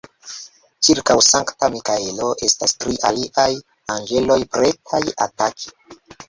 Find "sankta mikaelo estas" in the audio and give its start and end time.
1.25-2.73